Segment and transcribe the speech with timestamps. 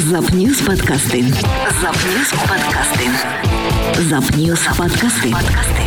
[0.00, 1.22] Запньюз подкасти.
[1.82, 3.10] Запньюз подкасти.
[4.08, 5.30] Запньюз подкасти.
[5.30, 5.82] Подкасти.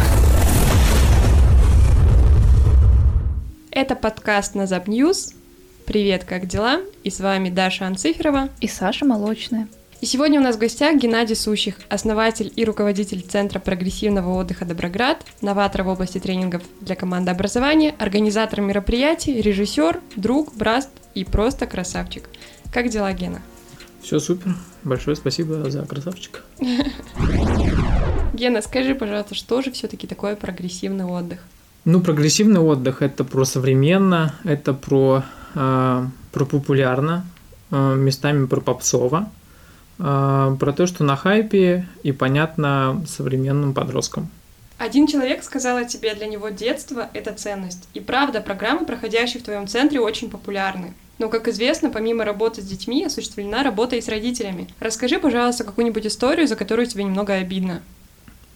[3.72, 5.34] Это подкаст на Запньюз.
[5.88, 6.82] Привет, как дела?
[7.04, 8.50] И с вами Даша Анциферова.
[8.62, 9.68] И Саша Молочная.
[10.00, 15.26] И сегодня у нас в гостях Геннадий Сущих, основатель и руководитель Центра прогрессивного отдыха «Доброград»,
[15.42, 22.30] новатор в области тренингов для команды образования, организатор мероприятий, режиссер, друг, брат и просто красавчик.
[22.72, 23.42] Как дела, Гена?
[24.04, 24.54] Все супер.
[24.84, 26.42] Большое спасибо за красавчика.
[28.34, 31.40] Гена, скажи, пожалуйста, что же все-таки такое прогрессивный отдых?
[31.86, 35.24] Ну, прогрессивный отдых– это про современно, это про,
[35.56, 37.26] э, про популярно,
[37.72, 39.30] э, местами про попсово,
[40.00, 44.30] э, про то, что на хайпе и понятно современным подросткам.
[44.78, 47.88] Один человек сказал о тебе, для него детство– это ценность.
[47.94, 50.94] И правда, программы, проходящие в твоем центре, очень популярны.
[51.20, 54.68] Но, как известно, помимо работы с детьми, осуществлена работа и с родителями.
[54.80, 57.82] Расскажи, пожалуйста, какую-нибудь историю, за которую тебе немного обидно.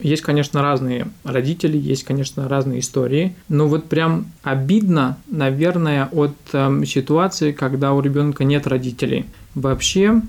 [0.00, 6.84] Есть, конечно, разные родители, есть, конечно, разные истории, но вот прям обидно, наверное, от э,
[6.86, 9.26] ситуации, когда у ребенка нет родителей.
[9.56, 10.22] Вообще,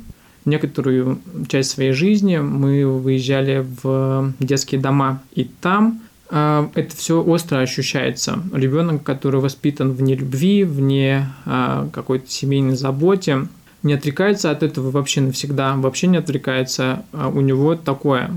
[0.45, 8.43] некоторую часть своей жизни мы выезжали в детские дома, и там это все остро ощущается.
[8.53, 13.47] Ребенок, который воспитан вне любви, вне а, какой-то семейной заботе,
[13.81, 17.03] не отрекается от этого вообще навсегда, вообще не отрекается.
[17.13, 18.31] А у него такое.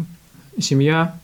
[0.58, 1.14] Семья,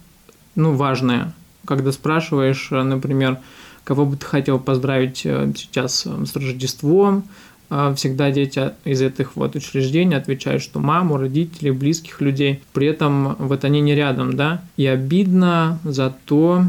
[0.55, 1.33] ну, важная.
[1.67, 3.39] Когда спрашиваешь, например,
[3.85, 7.25] кого бы ты хотел поздравить э, сейчас с Рождеством,
[7.69, 12.63] всегда дети из этих вот учреждений отвечают, что маму, родителей, близких людей.
[12.73, 14.63] При этом вот они не рядом, да.
[14.77, 16.65] И обидно за то,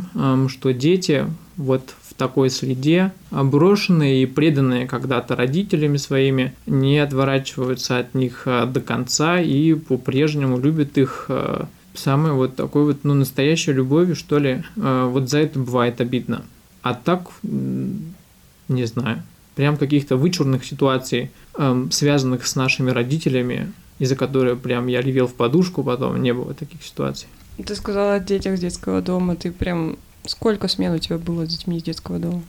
[0.50, 1.26] что дети
[1.60, 8.66] вот в такой среде, брошенные и преданные когда-то родителями своими, не отворачиваются от них а,
[8.66, 14.38] до конца и по-прежнему любят их а, самой вот такой вот, ну, настоящей любовью, что
[14.38, 14.64] ли.
[14.76, 16.44] Вот за это бывает обидно.
[16.82, 19.22] А так, не знаю
[19.60, 25.34] прям каких-то вычурных ситуаций, эм, связанных с нашими родителями, из-за которых прям я ревел в
[25.34, 27.28] подушку потом, не было таких ситуаций.
[27.58, 29.98] Ты сказала о детях с детского дома, ты прям...
[30.26, 32.42] Сколько смен у тебя было с детьми из детского дома?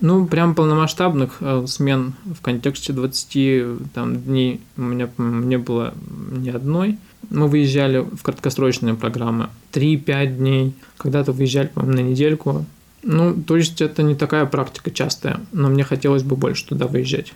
[0.00, 5.94] Ну, прям полномасштабных э, смен в контексте 20 там, дней у меня не было
[6.32, 6.98] ни одной.
[7.30, 9.48] Мы выезжали в краткосрочные программы.
[9.72, 10.74] 3-5 дней.
[10.96, 12.66] Когда-то выезжали, по-моему, на недельку.
[13.02, 17.32] Ну, то есть это не такая практика частая, но мне хотелось бы больше туда выезжать.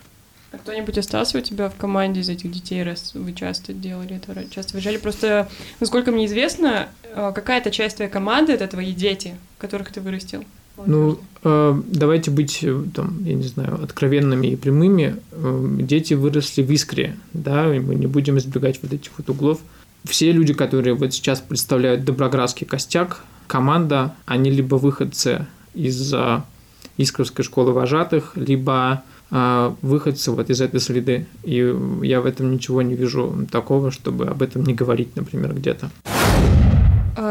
[0.53, 4.49] А кто-нибудь остался у тебя в команде из этих детей, раз вы часто делали это,
[4.49, 4.97] часто выезжали?
[4.97, 5.49] Просто,
[5.81, 10.44] насколько мне известно, э, какая-то часть твоей команды— это твои дети, которых ты вырастил.
[10.84, 15.16] Ну, э, давайте быть, э, там, я не знаю, откровенными и прямыми.
[15.83, 19.60] Дети выросли в искре, да, и мы не будем избегать вот этих вот углов.
[20.04, 26.14] Все люди, которые вот сейчас представляют Доброградский костяк, команда, они либо выходцы из
[26.97, 31.26] Искровской школы вожатых, либо а, выходцы вот из этой среды.
[31.42, 35.91] И я в этом ничего не вижу такого, чтобы об этом не говорить, например, где-то.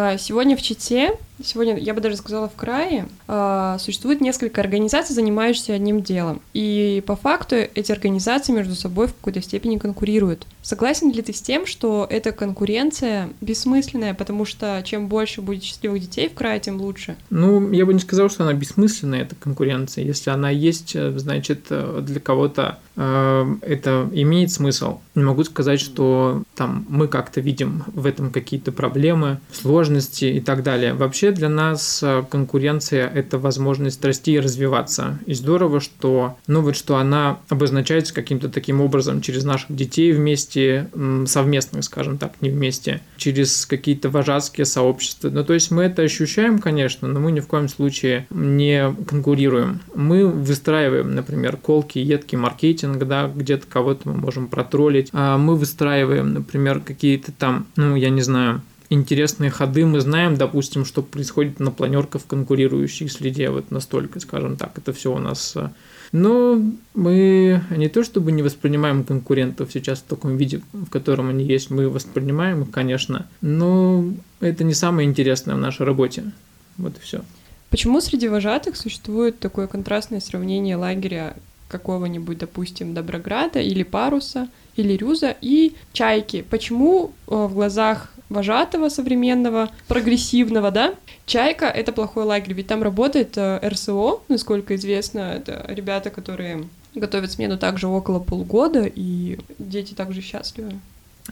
[0.05, 5.15] А, сегодня в Чите, сегодня, я бы даже сказала, в крае, а, существует несколько организаций,
[5.15, 6.41] занимающихся одним делом.
[6.53, 10.45] И по факту эти организации между собой в какой-то степени конкурируют.
[10.61, 16.01] Согласен ли ты с тем, что эта конкуренция бессмысленная, потому что чем больше будет счастливых
[16.01, 17.15] детей в крае, тем лучше?
[17.31, 20.03] Ну, я бы не сказал, что она бессмысленная, эта конкуренция.
[20.03, 24.99] Если она есть, э, значит, э, для кого-то э, это имеет смысл.
[25.15, 30.63] Не могу сказать, что там мы как-то видим в этом какие-то проблемы, сложности и так
[30.63, 30.93] далее.
[30.93, 35.19] Вообще для нас э, конкуренция– это возможность расти и развиваться.
[35.25, 40.89] И здорово, что, ну вот, что она обозначается каким-то таким образом через наших детей вместе,
[41.25, 45.29] совместных, скажем так, не вместе, через какие-то вожатские сообщества.
[45.29, 49.81] Ну, то есть мы это ощущаем, конечно, но мы ни в коем случае не конкурируем.
[49.93, 55.09] Мы выстраиваем, например, колкий, едкий маркетинг, да, где-то кого-то мы можем протроллить.
[55.13, 59.85] А мы выстраиваем, например, какие-то там, ну, я не знаю, интересные ходы.
[59.85, 64.93] Мы знаем, допустим, что происходит на планерках в конкурирующей среде, вот настолько, скажем так, это
[64.93, 65.71] все у нас а,
[66.11, 66.61] но
[66.93, 71.69] мы не то чтобы не воспринимаем конкурентов сейчас в таком виде, в котором они есть,
[71.69, 74.05] мы воспринимаем их, конечно, но
[74.39, 76.31] это не самое интересное в нашей работе.
[76.77, 77.21] Вот и все.
[77.69, 81.35] Почему среди вожатых существует такое контрастное сравнение лагеря
[81.67, 84.47] какого-нибудь, допустим, Доброграда или Паруса,
[84.77, 86.45] или Рюза и Чайки?
[86.49, 90.95] Почему э, в глазах вожатого современного, прогрессивного, да,
[91.25, 97.31] Чайка— это плохой лагерь, ведь там работает э, РСО, насколько известно, это ребята, которые готовят
[97.31, 100.73] смену также около полгода, и дети также счастливы.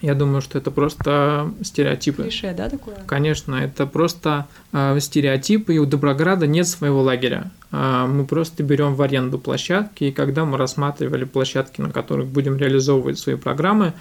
[0.01, 2.23] Я думаю, что это просто стереотипы.
[2.23, 2.95] Клише, да, такое?
[3.05, 7.51] Конечно, это просто э, стереотипы, и у Доброграда нет своего лагеря.
[7.71, 12.57] Э, мы просто берем в аренду площадки, и когда мы рассматривали площадки, на которых будем
[12.57, 13.93] реализовывать свои программы,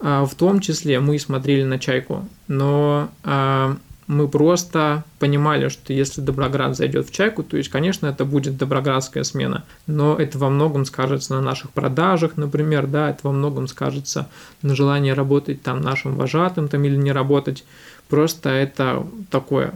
[0.00, 2.28] э, в том числе мы смотрели на чайку.
[2.46, 3.76] Но э,
[4.08, 9.22] мы просто понимали, что если Доброград зайдет в чайку, то есть, конечно, это будет доброградская
[9.22, 14.28] смена, но это во многом скажется на наших продажах, например, да, это во многом скажется
[14.62, 17.64] на желании работать там нашим вожатым там или не работать.
[18.08, 19.74] Просто это такое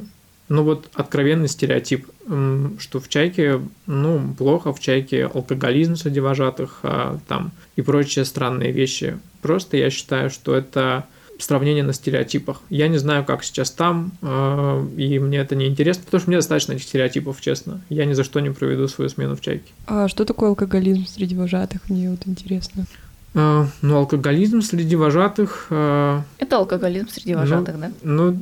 [0.48, 7.18] ну вот откровенный стереотип, что в чайке, ну, плохо, в чайке алкоголизм среди вожатых, а,
[7.26, 9.18] там, и прочие странные вещи.
[9.40, 11.06] Просто я считаю, что это
[11.42, 12.60] сравнение на стереотипах.
[12.70, 16.38] Я не знаю, как сейчас там, э, и мне это не интересно, потому что мне
[16.38, 17.80] достаточно этих стереотипов, честно.
[17.88, 19.72] Я ни за что не проведу свою смену в чайке.
[19.86, 21.88] А что такое алкоголизм среди вожатых?
[21.88, 22.86] Мне вот интересно.
[23.34, 25.68] Uh, ну, алкоголизм среди вожатых...
[25.70, 27.92] Uh, это алкоголизм среди вожатых, ну, да?
[28.02, 28.38] Ну,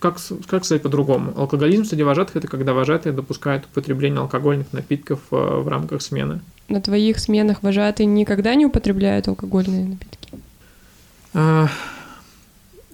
[0.00, 0.16] как,
[0.48, 1.32] как сказать по-другому?
[1.36, 6.40] Алкоголизм среди вожатых– это когда вожатые допускают употребление алкогольных напитков в рамках смены.
[6.68, 10.28] На твоих сменах вожатые никогда не употребляют алкогольные напитки?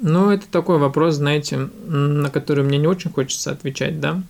[0.00, 4.22] Ну, это такой вопрос, знаете, на который мне не очень хочется отвечать, да?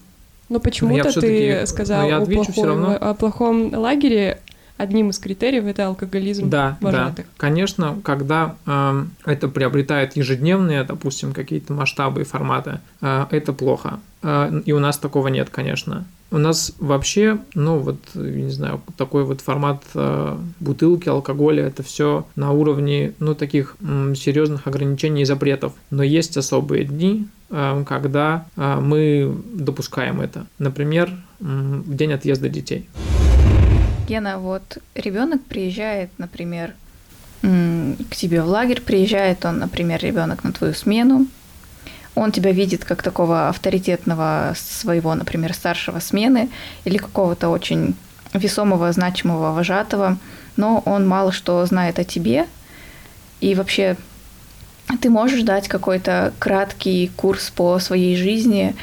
[0.48, 2.98] Но почему-то ты сказал я о, плохом, все равно.
[3.00, 4.40] о плохом лагере.
[4.76, 7.26] Одним из критериев это алкоголизм да, вожатых.
[7.26, 14.00] Да, конечно, когда э, это приобретает ежедневные, допустим, какие-то масштабы и форматы, э, это плохо.
[14.22, 16.06] Э, и у нас такого нет, конечно.
[16.32, 22.24] У нас вообще, ну вот, не знаю, такой вот формат э, бутылки, алкоголя, это все
[22.36, 25.72] на уровне, ну, таких серьезных ограничений и запретов.
[25.90, 30.46] Но есть особые дни, э, когда э, мы допускаем это.
[30.60, 31.10] Например,
[31.40, 32.88] м, день отъезда детей.
[34.08, 36.74] Гена, вот ребенок приезжает, например,
[37.42, 41.26] к тебе в лагерь, приезжает он, например, ребенок на твою смену,
[42.14, 46.50] он тебя видит как такого авторитетного своего, например, старшего смены
[46.84, 47.94] или какого-то очень
[48.32, 50.18] весомого, значимого вожатого,
[50.56, 52.46] но он мало что знает о тебе.
[53.40, 53.96] И вообще
[55.00, 58.74] ты можешь дать какой-то краткий курс по своей жизни,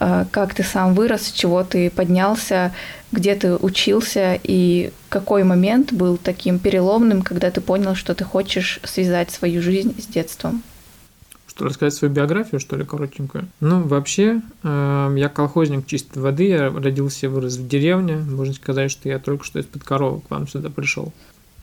[0.00, 2.72] э, как ты сам вырос, с чего ты поднялся,
[3.12, 8.80] где ты учился и какой момент был таким переломным, когда ты понял, что ты хочешь
[8.84, 10.62] связать свою жизнь с детством?
[11.62, 13.46] Рассказать свою биографию, что ли, коротенькую?
[13.60, 18.16] Ну, вообще, э, я колхозник чистой воды, я родился и вырос в деревне.
[18.16, 21.12] Можно сказать, что я только что из-под коровы к вам сюда пришел.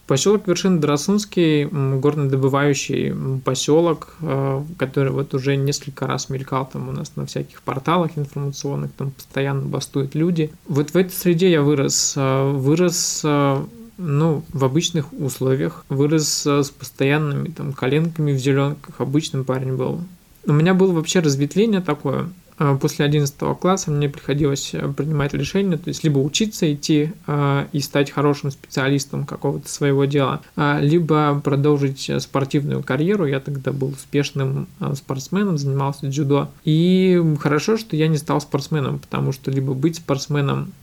[0.09, 3.13] Поселок Вершин Драсунский, горнодобывающий
[3.45, 8.91] поселок, э, который вот уже несколько раз мелькал там у нас на всяких порталах информационных,
[8.93, 10.49] там постоянно бастуют люди.
[10.67, 12.15] Вот в этой среде я вырос.
[12.17, 13.63] Э, вырос э,
[13.99, 15.85] ну, в обычных условиях.
[15.89, 18.95] Вырос с постоянными там коленками в зеленках.
[18.99, 20.01] Обычным парень был.
[20.45, 22.29] У меня было вообще разветвление такое.
[22.57, 27.65] А, после 11 класса мне приходилось э, принимать решение, то есть либо учиться идти э,
[27.71, 33.25] и стать хорошим специалистом какого-то своего дела, э, либо продолжить спортивную карьеру.
[33.25, 36.49] Я тогда был успешным э, спортсменом, занимался дзюдо.
[36.65, 40.73] И хорошо, что я не стал спортсменом, потому что либо быть спортсменом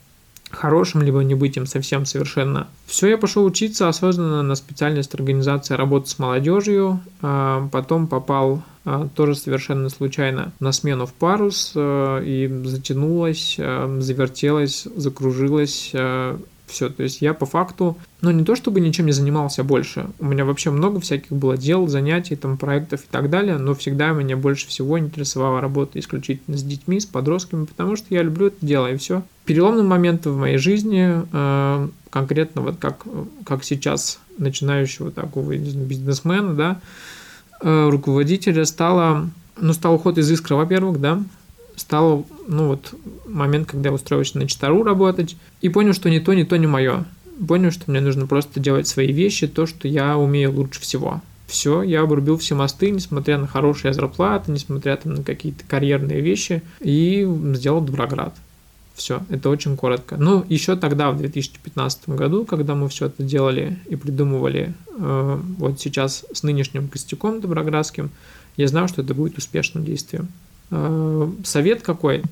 [0.50, 2.68] хорошим, либо не быть им совсем совершенно.
[2.86, 9.08] Все, я пошел учиться осознанно на специальность организации работы с молодежью, а, потом попал а,
[9.14, 15.92] тоже совершенно случайно на смену в парус а, и затянулась, завертелась, закружилась
[16.66, 16.88] все.
[16.88, 20.44] То есть я по факту, ну не то чтобы ничем не занимался больше, у меня
[20.44, 24.68] вообще много всяких было дел, занятий, там, проектов и так далее, но всегда меня больше
[24.68, 28.96] всего интересовала работа исключительно с детьми, с подростками, потому что я люблю это дело, и
[28.96, 29.22] все.
[29.44, 33.04] Переломным моментом в моей жизни, э, конкретно вот как,
[33.44, 36.80] как сейчас начинающего такого бизнесмена, да,
[37.62, 41.22] э, руководителя стало, ну, стал уход из искры, во-первых, да,
[41.76, 42.94] стал, ну вот,
[43.26, 46.66] момент, когда я устроился на Читару работать, и понял, что ни то, ни то не
[46.66, 47.04] мое.
[47.46, 51.20] Понял, что мне нужно просто делать свои вещи, то, что я умею лучше всего.
[51.46, 56.62] Все, я обрубил все мосты, несмотря на хорошие зарплаты, несмотря там, на какие-то карьерные вещи,
[56.80, 58.34] и сделал Доброград.
[58.94, 60.16] Все, это очень коротко.
[60.16, 65.78] Ну, еще тогда, в 2015 году, когда мы все это делали и придумывали, э, вот
[65.78, 68.10] сейчас с нынешним костяком доброградским,
[68.56, 70.28] я знал, что это будет успешным действием.
[70.70, 72.22] Э, совет какой?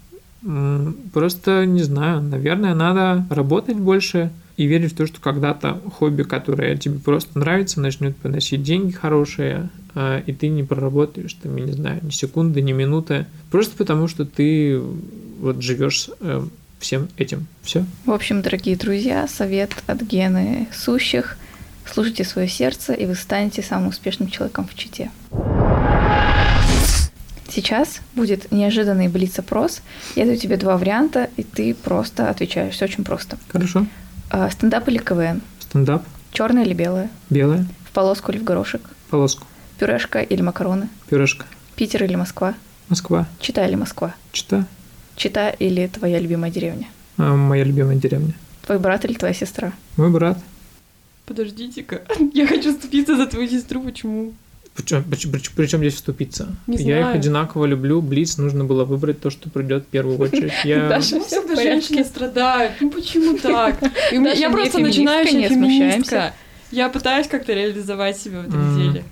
[1.15, 6.77] Просто не знаю, наверное, надо работать больше и верить в то, что когда-то хобби, которое
[6.77, 11.73] тебе просто нравится, начнет приносить деньги хорошие, э, и ты не проработаешь там, я не
[11.73, 14.81] знаю, ни секунды, ни минуты, просто потому что ты
[15.41, 16.45] вот живешь э,
[16.79, 17.47] всем этим.
[17.63, 17.85] Все.
[18.05, 21.37] В общем, дорогие друзья, совет от Гены Сущих.
[21.91, 25.11] Слушайте свое сердце, и вы станете самым успешным человеком в Чите.
[27.55, 29.81] Сейчас будет неожиданный блиц-опрос.
[30.17, 32.75] Я даю тебе два варианта, и ты просто отвечаешь.
[32.75, 33.39] Все очень просто.
[33.49, 33.87] Хорошо.
[34.29, 35.41] А, стендап или КВН?
[35.61, 36.03] Стендап.
[36.33, 37.11] Черное или белое?
[37.31, 37.65] Белая.
[37.89, 38.81] В полоску или в горошек?
[39.09, 39.47] Полоску.
[39.79, 40.89] Пюрешка или макароны?
[41.09, 41.47] Пюрешка.
[41.77, 42.55] Питер или Москва?
[42.89, 43.29] Москва.
[43.39, 44.17] Чита или Москва?
[44.33, 44.67] Чита.
[45.15, 46.89] Чита или твоя любимая деревня?
[47.19, 48.35] А, моя любимая деревня.
[48.67, 49.73] Твой брат или твоя сестра?
[49.97, 50.39] Мой брат.
[51.25, 52.03] Подождите-ка,
[52.35, 54.33] я хочу вступиться за твою сестру, почему?
[54.77, 55.05] Причем,
[55.55, 56.49] причем здесь вступиться?
[56.67, 57.11] Не я знаю.
[57.11, 58.03] их одинаково люблю.
[58.03, 60.53] Блиц нужно было выбрать то, что придет в первую очередь.
[60.65, 60.89] Я...
[60.89, 62.73] Даша, всё в женщины страдают.
[62.81, 63.81] Ну почему так?
[64.13, 66.01] И у меня- Даша я просто начинающая не феминистка.
[66.01, 66.35] смущаемся.
[66.73, 69.05] Я пытаюсь как-то реализовать себя в этом деле.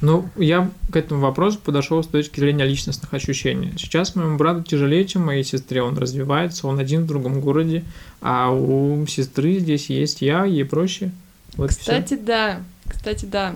[0.00, 3.72] Ну, я к этому вопросу подошел с точки зрения личностных ощущений.
[3.78, 5.80] Сейчас моему брату тяжелее, чем моей сестре.
[5.82, 7.84] Он развивается, он один в другом городе,
[8.20, 11.12] а у сестры здесь есть я, ей проще.
[11.56, 11.68] Вот.
[11.70, 12.62] Кстати, да.
[12.88, 13.54] Кстати, да.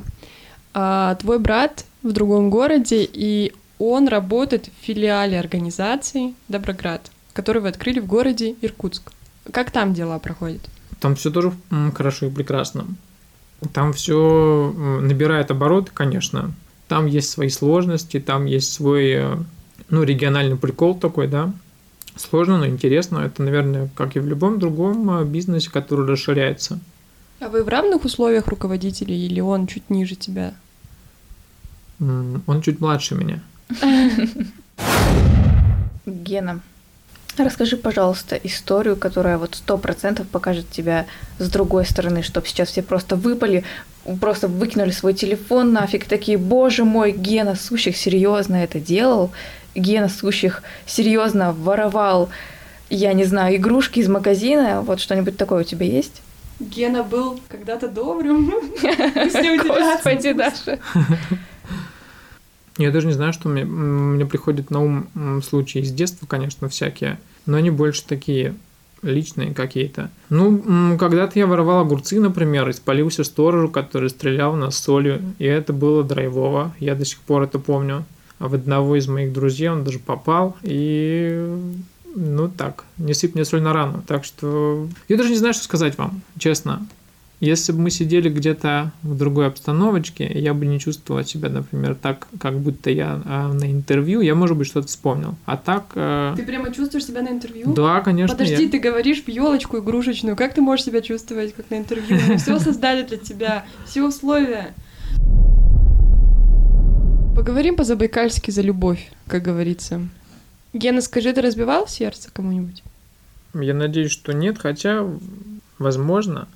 [0.78, 7.68] А, твой брат в другом городе, и он работает в филиале организации Доброград, который вы
[7.68, 9.10] открыли в городе Иркутск.
[9.50, 10.60] Как там дела проходят?
[11.00, 11.54] Там все тоже
[11.94, 12.88] хорошо и прекрасно.
[13.72, 16.52] Там все набирает обороты, конечно.
[16.88, 19.36] Там есть свои сложности, там есть свой, э,
[19.88, 21.54] ну, региональный прикол такой, да.
[22.16, 23.20] Сложно, но интересно.
[23.20, 26.80] Это, наверное, как и в любом другом э, бизнесе, который расширяется.
[27.40, 30.54] А вы в равных условиях руководителей или он чуть ниже тебя?
[32.00, 33.40] Он чуть младше меня.
[36.06, 36.60] Гена,
[37.36, 41.06] расскажи, пожалуйста, историю, которая вот сто процентов покажет тебя
[41.38, 43.64] с другой стороны, чтобы сейчас все просто выпали,
[44.20, 49.32] просто выкинули свой телефон нафиг, такие, боже мой, Гена Сущих серьезно это делал,
[49.74, 52.28] Гена Сущих серьезно воровал,
[52.88, 56.22] я не знаю, игрушки из магазина, вот что-нибудь такое у тебя есть?
[56.60, 58.50] Гена был когда-то добрым.
[58.80, 60.78] Господи, Даша.
[62.78, 67.18] Я даже не знаю, что мне, мне приходит на ум случаи из детства, конечно, всякие,
[67.46, 68.54] но они больше такие
[69.02, 70.10] личные какие-то.
[70.30, 75.44] Ну, когда-то я воровал огурцы, например, и спалился сторожу, который стрелял в нас солью, и
[75.44, 78.04] это было драйвово, я до сих пор это помню.
[78.38, 81.58] А в одного из моих друзей он даже попал, и
[82.14, 84.02] ну так, не сыпь мне соль на рану.
[84.06, 86.86] Так что я даже не знаю, что сказать вам, честно.
[87.40, 92.28] Если бы мы сидели где-то в другой обстановочке, я бы не чувствовал себя, например, так,
[92.40, 95.34] как будто я а, на интервью, я, может быть, что-то вспомнил.
[95.44, 97.74] А так, э, Ты прямо чувствуешь себя на интервью?
[97.74, 100.34] да, конечно, Подожди, я- ты говоришь елочку игрушечную.
[100.34, 102.18] Как ты можешь себя чувствовать как на интервью?
[102.28, 104.74] Мы все создали для тебя, все условия.
[107.36, 110.00] Поговорим по-забайкальски за любовь, как говорится.
[110.72, 112.82] Гена, скажи, ты разбивал сердце кому-нибудь?
[113.54, 115.06] я надеюсь, что нет, хотя,
[115.78, 116.48] возможно,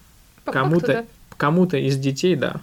[0.45, 1.05] Кому-то- да.
[1.37, 2.61] кому-то из детей, да.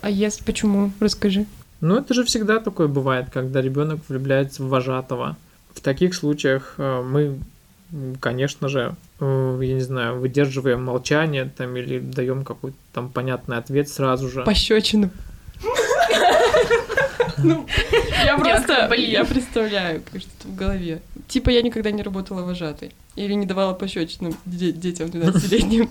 [0.00, 0.92] А если почему?
[1.00, 1.46] Расскажи.
[1.80, 5.36] Но это же всегда такое бывает, когда ребенок влюбляется в вожатого.
[5.74, 7.38] В таких случаях э, мы,
[8.20, 13.88] конечно же, э, я не знаю, выдерживаем молчание там или даем какой-то там понятный ответ
[13.88, 14.42] сразу же.
[14.42, 15.10] Пощечину.
[17.38, 17.66] Ну,
[18.24, 19.10] я просто, блин.
[19.10, 21.00] я представляю, как что-то в голове.
[21.28, 22.92] Типа я никогда не работала вожатой.
[23.14, 25.88] Или не давала пощечину де- детям 12-летним.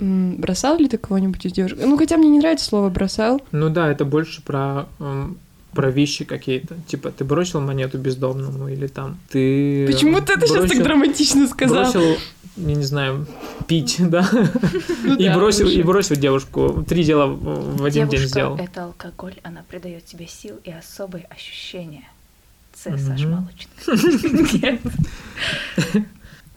[0.00, 1.78] Бросал ли ты кого-нибудь из девушек?
[1.82, 3.40] Ну, хотя мне не нравится слово «бросал».
[3.52, 5.36] Ну да, это больше про, эм,
[5.72, 6.76] про вещи какие-то.
[6.86, 9.86] Типа, ты бросил монету бездомному или там ты...
[9.86, 11.82] Почему ты это сейчас так бросил- драматично сказал?
[11.84, 12.16] Бросил,
[12.56, 13.26] я не знаю,
[13.66, 14.28] пить, да?
[15.04, 16.84] Ну И да, бросил, и бросил девушку.
[16.88, 18.56] Три дела в один день сделал.
[18.56, 22.04] это алкоголь, она придает тебе сил и особые ощущения.
[22.74, 22.84] С.
[22.84, 24.80] Саш Молочный.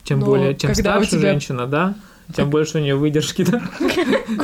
[0.03, 1.95] Тем Но более, чем старше женщина, да,
[2.35, 3.61] тем больше у нее выдержки, да?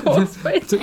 [0.04, 0.80] Господи.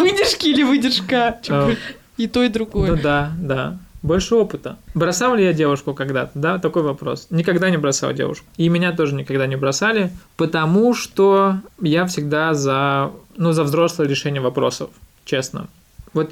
[0.00, 1.38] Выдержки или выдержка?
[1.48, 1.74] Э,
[2.16, 2.96] И то, и Ну другое.
[3.02, 3.78] да, да.
[4.02, 4.78] Больше опыта.
[4.94, 6.30] Бросал ли я девушку когда-то?
[6.34, 7.26] Да, такой вопрос.
[7.30, 8.46] Никогда не бросал девушку.
[8.56, 14.40] И меня тоже никогда не бросали, потому что я всегда за, ну, за взрослое решение
[14.40, 14.88] вопросов,
[15.26, 15.66] честно.
[16.14, 16.30] Вот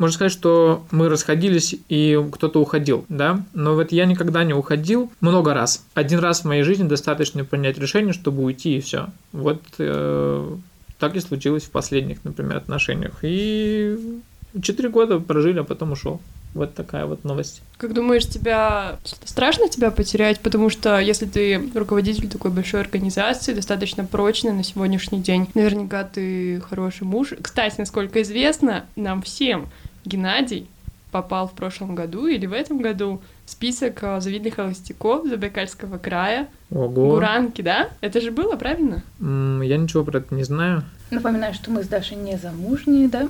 [0.00, 3.44] можно сказать, что мы расходились, и кто-то уходил, да?
[3.52, 5.84] Но вот я никогда не уходил много раз.
[5.92, 9.08] Один раз в моей жизни достаточно принять решение, чтобы уйти, и все.
[9.32, 10.56] Вот э,
[10.98, 13.18] так и случилось в последних, например, отношениях.
[13.20, 14.20] И
[14.62, 16.22] четыре года прожили, а потом ушел.
[16.54, 17.60] Вот такая вот новость.
[17.76, 20.40] Как думаешь, тебя страшно тебя потерять?
[20.40, 26.60] Потому что если ты руководитель такой большой организации, достаточно прочной на сегодняшний день, наверняка ты
[26.68, 27.34] хороший муж.
[27.40, 29.68] Кстати, насколько известно нам всем,
[30.04, 30.68] Геннадий
[31.10, 36.48] попал в прошлом году или в этом году в список э, завидных холостяков Забайкальского края.
[36.70, 36.88] Ого.
[36.88, 37.88] Гуранки, да?
[38.00, 39.02] Это же было, правильно?
[39.20, 40.84] М, Я ничего про это не знаю.
[41.10, 43.28] Напоминаю, что мы с Дашей не замужние, да?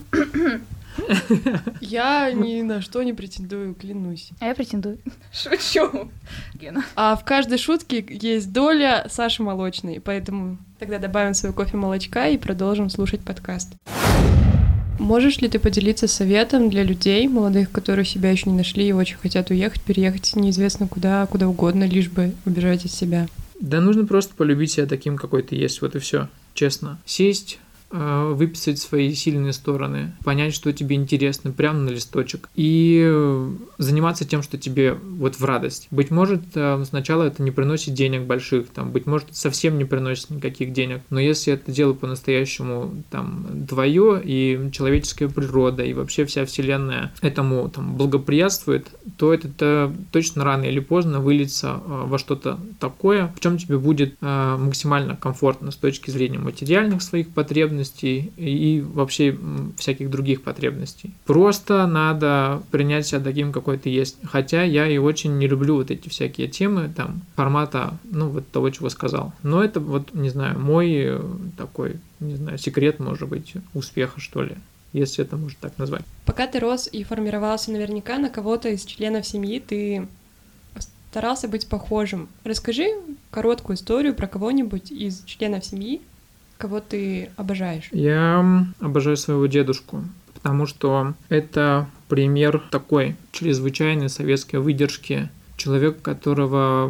[1.80, 4.30] Я ни на что не претендую, клянусь.
[4.40, 4.98] А я претендую.
[5.32, 6.10] Шучу.
[6.54, 6.84] Гена.
[6.96, 12.36] А в каждой шутке есть доля Саши Молочной, поэтому тогда добавим свой кофе молочка и
[12.36, 13.72] продолжим слушать подкаст.
[15.00, 19.16] Можешь ли ты поделиться советом для людей, молодых, которые себя еще не нашли и очень
[19.16, 23.26] хотят уехать, переехать неизвестно куда, куда угодно, лишь бы убежать от себя?
[23.58, 26.28] Да нужно просто полюбить себя таким, какой ты есть, вот и все.
[26.52, 26.98] Честно.
[27.06, 27.58] Сесть,
[27.90, 34.42] выписать свои сильные стороны, понять, что тебе интересно, прямо на листочек, и э, заниматься тем,
[34.42, 35.88] что тебе вот в радость.
[35.90, 40.30] Быть может, э, сначала это не приносит денег больших, там, быть может, совсем не приносит
[40.30, 46.46] никаких денег, но если это дело по-настоящему там твое, и человеческая природа, и вообще вся
[46.46, 52.58] вселенная этому там благоприятствует, то это -то точно рано или поздно выльется э, во что-то
[52.78, 58.80] такое, в чем тебе будет э, максимально комфортно с точки зрения материальных своих потребностей и
[58.80, 59.36] вообще
[59.76, 61.14] всяких других потребностей.
[61.24, 64.16] Просто надо принять себя таким, какой ты есть.
[64.24, 68.70] Хотя я и очень не люблю вот эти всякие темы, там, формата, ну, вот того,
[68.70, 69.32] чего сказал.
[69.42, 71.20] Но это вот, не знаю, мой э,
[71.56, 74.56] такой, не знаю, секрет, может быть, успеха, что ли
[74.92, 76.02] если это можно так назвать.
[76.24, 80.08] Пока ты рос и формировался наверняка на кого-то из членов семьи, ты
[81.10, 82.28] старался быть похожим.
[82.44, 82.88] Расскажи
[83.30, 86.00] короткую историю про кого-нибудь из членов семьи,
[86.60, 87.88] кого ты обожаешь.
[87.90, 95.30] Я обожаю своего дедушку, потому что это пример такой чрезвычайной советской выдержки.
[95.60, 96.88] Человек, которого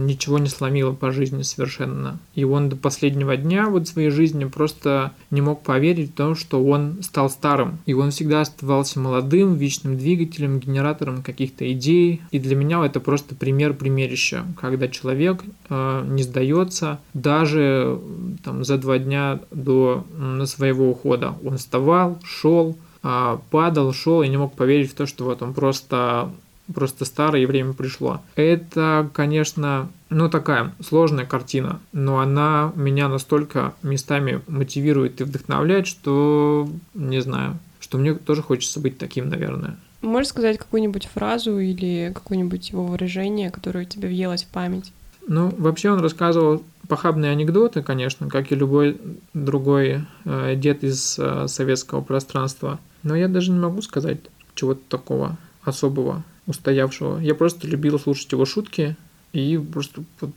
[0.00, 2.18] ничего не сломило по жизни совершенно.
[2.34, 6.60] И он до последнего дня вот своей жизни просто не мог поверить в то, что
[6.64, 7.78] он стал старым.
[7.86, 12.20] И он всегда оставался молодым, вечным двигателем, генератором каких-то идей.
[12.32, 18.00] И для меня это просто пример примерища, когда человек э, не сдается даже
[18.42, 21.36] там, за два дня до м, своего ухода.
[21.44, 25.54] Он вставал, шел, а, падал, шел и не мог поверить в то, что вот он
[25.54, 26.32] просто
[26.74, 28.20] просто старый и время пришло.
[28.34, 36.68] Это, конечно, ну такая сложная картина, но она меня настолько местами мотивирует и вдохновляет, что
[36.94, 39.76] не знаю, что мне тоже хочется быть таким, наверное.
[40.02, 44.92] Можешь сказать какую-нибудь фразу или какое-нибудь его выражение, которое тебе въелось в память?
[45.28, 48.98] Ну, вообще он рассказывал похабные анекдоты, конечно, как и любой
[49.34, 52.80] другой э, дед из э, советского пространства.
[53.02, 54.18] Но я даже не могу сказать
[54.54, 57.18] чего-то такого особого, устоявшего.
[57.18, 58.96] Я просто любил слушать его шутки
[59.32, 60.30] и просто вот,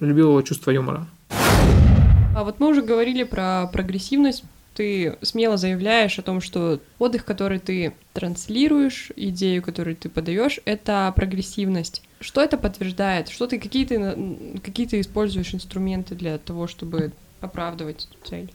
[0.00, 1.06] любил его чувство юмора.
[1.30, 4.44] А вот мы уже говорили про прогрессивность.
[4.74, 11.10] Ты смело заявляешь о том, что отдых, который ты транслируешь, идею, которую ты подаешь, это
[11.16, 12.02] прогрессивность.
[12.20, 13.30] Что это подтверждает?
[13.30, 18.52] Что ты какие ты какие ты используешь инструменты для того, чтобы оправдывать эту цель?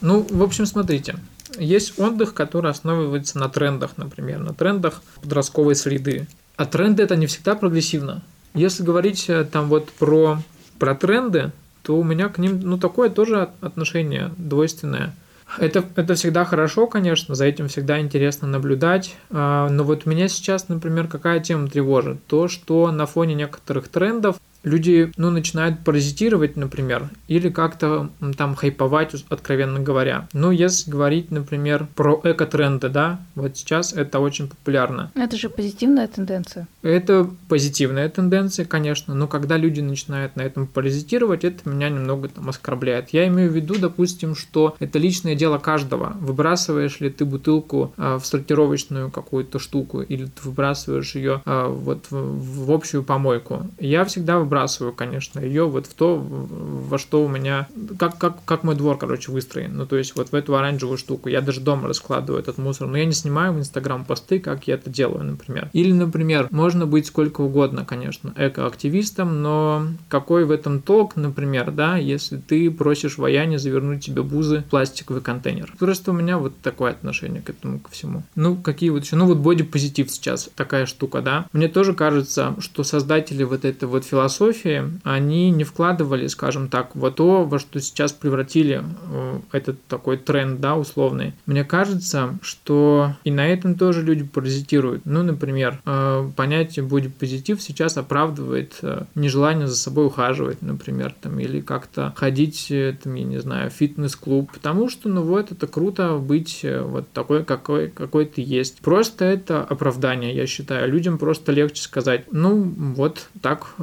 [0.00, 1.16] Ну, в общем, смотрите.
[1.58, 6.26] Есть отдых, который основывается на трендах, например, на трендах подростковой среды.
[6.56, 8.22] А тренды это не всегда прогрессивно.
[8.54, 10.38] Если говорить э, там вот про,
[10.78, 15.14] про тренды, то у меня к ним ну такое тоже отношение двойственное.
[15.56, 19.16] Это, это всегда хорошо, конечно, за этим всегда интересно наблюдать.
[19.30, 22.24] А, Но вот меня сейчас, например, какая тема тревожит?
[22.26, 29.14] То, что на фоне некоторых трендов люди, ну, начинают паразитировать, например, или как-то там хайповать,
[29.28, 30.28] откровенно говоря.
[30.32, 35.10] Ну, если говорить, например, про эко-тренды, да, вот сейчас это очень популярно.
[35.14, 36.66] Это же позитивная тенденция.
[36.82, 42.48] Это позитивная тенденция, конечно, но когда люди начинают на этом паразитировать, это меня немного там
[42.48, 43.10] оскорбляет.
[43.10, 46.16] Я имею в виду, допустим, что это личное дело каждого.
[46.20, 52.06] Выбрасываешь ли ты бутылку а, в сортировочную какую-то штуку, или ты выбрасываешь ее а, вот
[52.10, 53.66] в, в общую помойку.
[53.78, 58.64] Я всегда выбрасываю, конечно, ее вот в то, во что у меня, как, как, как
[58.64, 59.76] мой двор, короче, выстроен.
[59.76, 61.28] Ну, то есть вот в эту оранжевую штуку.
[61.28, 64.74] Я даже дома раскладываю этот мусор, но я не снимаю в Инстаграм посты, как я
[64.74, 65.68] это делаю, например.
[65.74, 71.98] Или, например, можно быть сколько угодно, конечно, экоактивистом, но какой в этом толк, например, да,
[71.98, 75.74] если ты просишь вояне завернуть тебе бузы в пластиковый контейнер.
[75.78, 78.22] Просто у меня вот такое отношение к этому ко всему.
[78.34, 81.46] Ну, какие вот еще, ну вот бодипозитив сейчас такая штука, да.
[81.52, 86.94] Мне тоже кажется, что создатели вот этой вот философии философии, они не вкладывали, скажем так,
[86.94, 91.34] в то, во что сейчас превратили э, этот такой тренд, да, условный.
[91.46, 95.02] Мне кажется, что и на этом тоже люди паразитируют.
[95.04, 101.38] Ну, например, э, понятие будет позитив сейчас оправдывает э, нежелание за собой ухаживать, например, там,
[101.40, 102.72] или как-то ходить,
[103.02, 107.44] там, я не знаю, в фитнес-клуб, потому что, ну вот, это круто быть вот такой,
[107.44, 108.78] какой, какой ты есть.
[108.80, 110.90] Просто это оправдание, я считаю.
[110.90, 112.62] Людям просто легче сказать, ну,
[112.96, 113.74] вот так,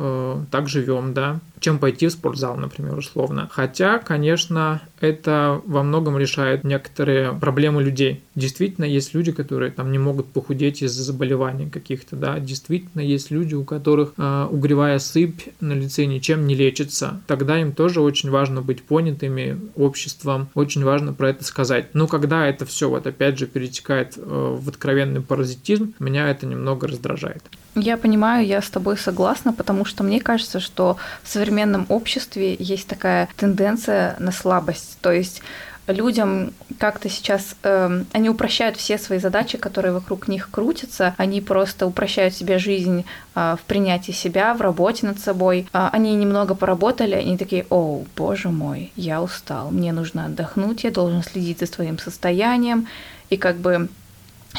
[0.45, 3.49] так живем, да, чем пойти в спортзал, например, условно.
[3.51, 8.21] Хотя, конечно, это во многом решает некоторые проблемы людей.
[8.35, 12.39] Действительно, есть люди, которые там не могут похудеть из-за заболеваний каких-то, да.
[12.39, 17.21] Действительно, есть люди, у которых э, угревая сыпь на лице ничем не лечится.
[17.27, 21.93] Тогда им тоже очень важно быть понятыми обществом, очень важно про это сказать.
[21.93, 24.21] Но когда это все вот опять же перетекает э,
[24.59, 27.43] в откровенный паразитизм, меня это немного раздражает.
[27.75, 32.87] Я понимаю, я с тобой согласна, потому что мне кажется, что в современном обществе есть
[32.87, 34.97] такая тенденция на слабость.
[35.01, 35.41] То есть
[35.87, 41.85] людям как-то сейчас э, они упрощают все свои задачи, которые вокруг них крутятся, они просто
[41.85, 45.67] упрощают себе жизнь э, в принятии себя, в работе над собой.
[45.73, 50.91] Э, они немного поработали, они такие, о, боже мой, я устал, мне нужно отдохнуть, я
[50.91, 52.87] должен следить за своим состоянием,
[53.29, 53.89] и как бы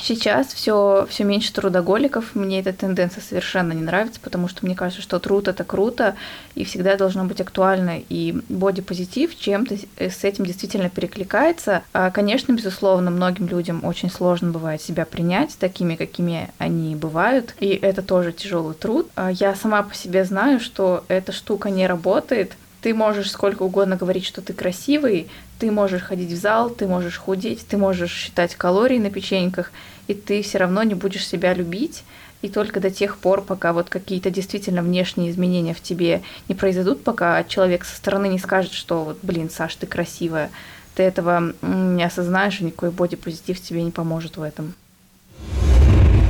[0.02, 2.34] Сейчас все, все меньше трудоголиков.
[2.34, 6.14] Мне эта тенденция совершенно не нравится, потому что мне кажется, что труд это круто
[6.54, 8.00] и всегда должно быть актуально.
[8.08, 11.82] И бодипозитив чем-то с этим действительно перекликается.
[11.92, 17.54] А, конечно, безусловно, многим людям очень сложно бывает себя принять такими, какими они бывают.
[17.60, 19.08] И это тоже тяжелый труд.
[19.16, 22.52] А, я сама по себе знаю, что эта штука не работает.
[22.86, 27.18] Ты можешь сколько угодно говорить, что ты красивый, ты можешь ходить в зал, ты можешь
[27.18, 29.72] худеть, ты можешь считать калории на печеньках,
[30.06, 32.04] и ты все равно не будешь себя любить.
[32.42, 37.02] И только до тех пор, пока вот какие-то действительно внешние изменения в тебе не произойдут,
[37.02, 40.52] пока человек со стороны не скажет, что вот, блин, Саш, ты красивая,
[40.94, 44.74] ты этого не осознаешь, и никакой бодипозитив тебе не поможет в этом.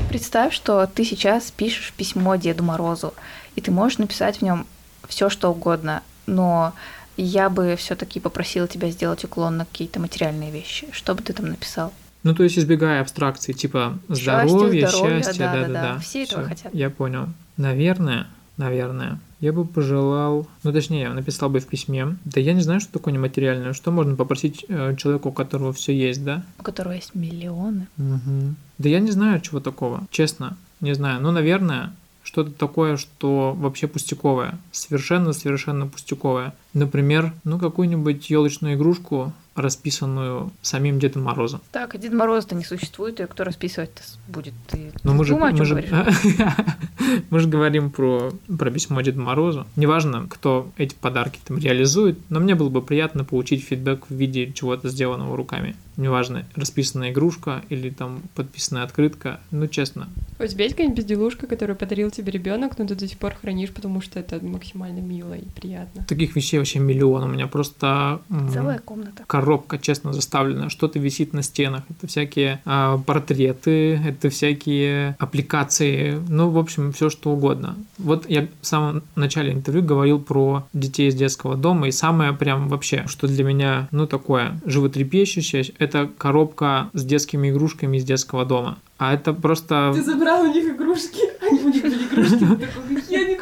[0.08, 3.12] Представь, что ты сейчас пишешь письмо Деду Морозу,
[3.56, 4.66] и ты можешь написать в нем
[5.06, 6.74] все, что угодно, но
[7.16, 10.88] я бы все-таки попросила тебя сделать уклон на какие-то материальные вещи.
[10.92, 11.92] Что бы ты там написал?
[12.22, 15.98] Ну, то есть избегая абстракции, типа здоровье, счастье, счастье да, да, да, да, да.
[16.00, 16.74] Все этого Всё, хотят.
[16.74, 17.28] Я понял.
[17.56, 22.16] Наверное, наверное, я бы пожелал, ну точнее, я написал бы в письме.
[22.24, 23.72] Да я не знаю, что такое нематериальное.
[23.74, 26.42] Что можно попросить э, человеку, у которого все есть, да?
[26.58, 27.86] У которого есть миллионы.
[27.98, 28.54] Угу.
[28.78, 31.20] Да я не знаю, чего такого, честно, не знаю.
[31.20, 31.92] Ну, наверное,
[32.26, 36.54] что-то такое, что вообще пустяковое, совершенно-совершенно пустяковое.
[36.74, 41.60] Например, ну какую-нибудь елочную игрушку, расписанную самим Дедом Морозом.
[41.72, 44.54] Так, а Дед Мороз-то не существует, и кто расписывать-то будет?
[44.68, 45.84] Ты, Но ты мы же, думай, о мы, же,
[47.30, 49.66] мы же говорим про, про письмо Деду Морозу.
[49.76, 54.52] Неважно, кто эти подарки там реализует, но мне было бы приятно получить фидбэк в виде
[54.52, 55.76] чего-то сделанного руками.
[55.96, 59.40] Неважно, расписанная игрушка или там подписанная открытка.
[59.50, 60.08] Ну, честно.
[60.38, 63.72] У тебя есть какая-нибудь безделушка, которую подарил тебе ребенок, но ты до сих пор хранишь,
[63.72, 66.04] потому что это максимально мило и приятно?
[66.04, 67.24] Таких вещей вообще миллион.
[67.24, 68.20] У меня просто
[68.52, 69.24] Целая комната.
[69.46, 70.70] Коробка, честно, заставлена.
[70.70, 71.82] Что-то висит на стенах.
[71.88, 76.20] Это всякие а, портреты, это всякие аппликации.
[76.28, 77.76] Ну, в общем, все что угодно.
[77.96, 81.86] Вот я в самом начале интервью говорил про детей из детского дома.
[81.86, 87.98] И самое прям вообще, что для меня, ну, такое животрепещущее, это коробка с детскими игрушками
[87.98, 88.78] из детского дома.
[88.98, 89.92] А это просто...
[89.92, 93.36] забрал у них игрушки, они у них были игрушки, ты такой, какие они.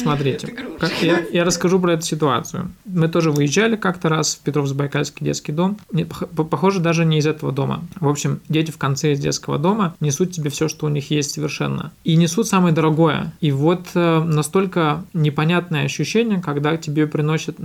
[0.00, 2.70] Смотрите, как я, я расскажу про эту ситуацию.
[2.84, 5.78] Мы тоже выезжали как-то раз в Петров-Забайкальский детский дом.
[5.92, 7.82] Нет, пох- похоже, даже не из этого дома.
[8.00, 11.32] В общем, дети в конце из детского дома несут тебе все, что у них есть
[11.32, 11.92] совершенно.
[12.04, 13.32] И несут самое дорогое.
[13.40, 17.56] И вот э, настолько непонятное ощущение, когда тебе приносят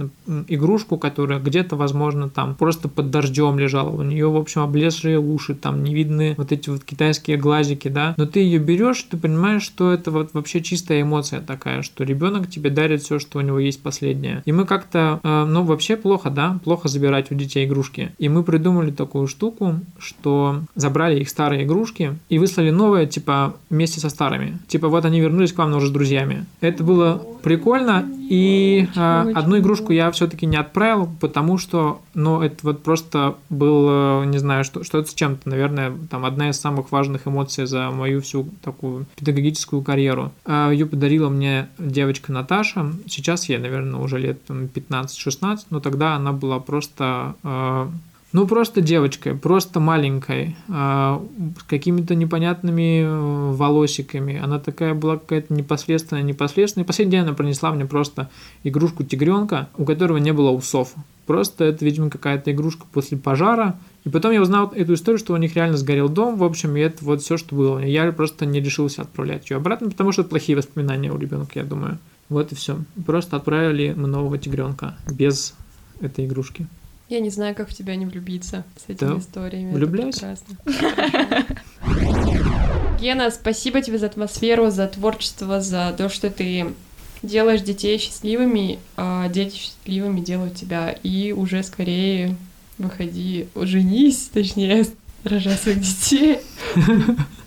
[0.48, 3.90] игрушку, которая где-то, возможно, там просто под дождем лежала.
[3.90, 8.14] У нее, в общем, облезшие уши, там не видны вот эти вот китайские глазики, да.
[8.18, 12.25] Но ты ее берешь, ты понимаешь, что это вот вообще чистая эмоция такая, что ребенок
[12.50, 14.42] тебе дарит все, что у него есть последнее.
[14.46, 18.12] И мы как-то, э, ну вообще плохо, да, плохо забирать у детей игрушки.
[18.18, 24.00] И мы придумали такую штуку, что забрали их старые игрушки и выслали новые, типа вместе
[24.00, 24.60] со старыми.
[24.68, 26.46] Типа вот они вернулись к вам, но уже с друзьями.
[26.62, 28.10] Это было прикольно.
[28.28, 33.88] И э, одну игрушку я все-таки не отправил, потому что, ну, это вот просто был,
[33.88, 37.92] э, не знаю, что, что-то с чем-то, наверное, там одна из самых важных эмоций за
[37.92, 40.32] мою всю такую педагогическую карьеру.
[40.48, 42.92] Ее подарила мне девочка Наташа.
[43.08, 47.88] Сейчас ей, наверное, уже лет там, 15-16, но тогда она была просто э,
[48.34, 54.38] Ну, просто девочкой, просто маленькой, с какими-то непонятными э, волосиками.
[54.44, 56.84] Она такая была какая-то непосредственная, непосредственная.
[56.84, 58.30] И последний день она принесла мне просто
[58.66, 60.96] игрушку тигренка, у которого не было усов.
[61.26, 63.78] Просто это, видимо, какая-то игрушка после пожара.
[64.04, 66.82] И потом я узнал эту историю, что у них реально сгорел дом, в общем, и
[66.82, 67.80] это вот все, что было.
[67.80, 71.64] Я просто не решился отправлять ее обратно, потому что это плохие воспоминания у ребенка, я
[71.66, 71.98] думаю.
[72.30, 72.78] Вот и все.
[73.06, 75.56] Просто отправили мы нового тигренка без
[76.02, 76.68] этой игрушки.
[77.08, 79.18] Я не знаю, как в тебя не влюбиться с этими Да.
[79.20, 79.74] историями.
[79.74, 80.38] Влюбляйся.
[80.38, 81.56] Это прекрасно.
[83.00, 86.74] Гена, спасибо тебе за атмосферу, за творчество, за то, что ты
[87.26, 90.92] делаешь детей счастливыми, а дети счастливыми делают тебя.
[91.04, 92.36] И уже скорее
[92.78, 94.86] выходи, женись, точнее,
[95.24, 96.40] рожай своих детей.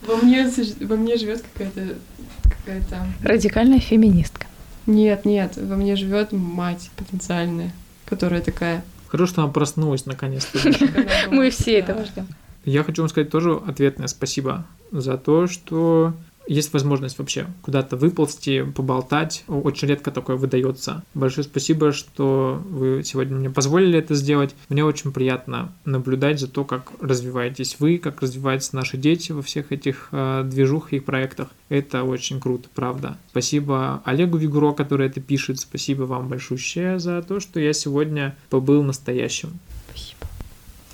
[0.07, 1.97] Во мне, во мне живет какая-то
[2.43, 4.47] какая-то Радикальная феминистка.
[4.87, 7.73] Нет, нет, во мне живет мать потенциальная,
[8.07, 8.85] которая такая.
[9.09, 10.59] Хорошо, что она проснулась наконец-то.
[11.31, 12.27] Мы все этого ждем.
[12.65, 16.15] Я хочу вам сказать тоже ответное спасибо за то, что
[16.49, 19.45] есть возможность вообще куда-то выползти, поболтать.
[19.47, 21.05] Очень редко такое выдается.
[21.15, 24.55] Большое спасибо, что вы сегодня мне позволили это сделать.
[24.71, 29.73] Мне очень приятно наблюдать за то, как развиваетесь вы, как развиваются наши дети во всех
[29.73, 31.49] этих э, движухах и проектах.
[31.69, 33.19] Это очень круто, правда.
[33.31, 35.61] Спасибо Олегу Вигуро, который это пишет.
[35.61, 39.59] Спасибо вам большущее за то, что я сегодня побыл настоящим.
[39.91, 40.27] Спасибо.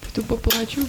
[0.01, 0.81] Пойду поплачу.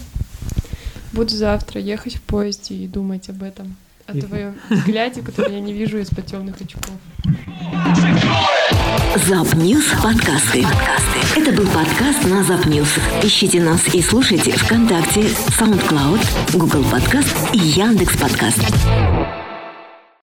[1.14, 3.76] Буду завтра ехать в поезде и думать об этом.
[4.08, 6.92] О твоем взгляде, который я не вижу из-под темных очков.
[9.26, 10.64] Запньюз подкасты.
[11.36, 12.88] Это был подкаст на Запньюз.
[13.24, 16.22] Ищите нас и слушайте ВКонтакте, SoundCloud,
[16.54, 18.62] Google Подкаст и Яндекс Подкаст.